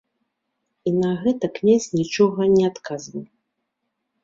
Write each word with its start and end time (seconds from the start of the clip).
І 0.91 0.93
на 1.03 1.11
гэта 1.25 1.45
князь 1.59 1.87
нічога 2.01 2.41
не 2.55 2.63
адказваў. 2.73 3.25